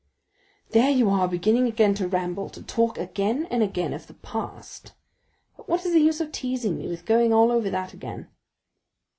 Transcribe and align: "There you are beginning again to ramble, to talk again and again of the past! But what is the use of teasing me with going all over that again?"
"There 0.71 0.89
you 0.89 1.11
are 1.11 1.27
beginning 1.27 1.67
again 1.67 1.93
to 1.93 2.07
ramble, 2.07 2.49
to 2.49 2.63
talk 2.63 2.97
again 2.97 3.45
and 3.51 3.61
again 3.61 3.93
of 3.93 4.07
the 4.07 4.15
past! 4.15 4.93
But 5.55 5.69
what 5.69 5.85
is 5.85 5.93
the 5.93 6.01
use 6.01 6.19
of 6.19 6.31
teasing 6.31 6.79
me 6.79 6.87
with 6.87 7.05
going 7.05 7.31
all 7.33 7.51
over 7.51 7.69
that 7.69 7.93
again?" 7.93 8.27